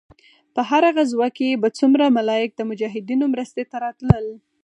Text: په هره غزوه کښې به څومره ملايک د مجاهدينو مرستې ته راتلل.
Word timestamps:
په 0.53 0.61
هره 0.69 0.89
غزوه 0.95 1.27
کښې 1.37 1.59
به 1.61 1.69
څومره 1.79 2.15
ملايک 2.17 2.49
د 2.55 2.61
مجاهدينو 2.69 3.25
مرستې 3.33 3.63
ته 3.71 3.75
راتلل. 3.85 4.25